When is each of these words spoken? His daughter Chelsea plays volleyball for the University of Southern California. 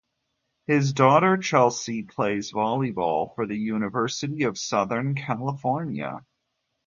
His 0.65 0.93
daughter 0.93 1.37
Chelsea 1.37 2.01
plays 2.01 2.51
volleyball 2.51 3.35
for 3.35 3.45
the 3.45 3.55
University 3.55 4.45
of 4.45 4.57
Southern 4.57 5.13
California. 5.13 6.25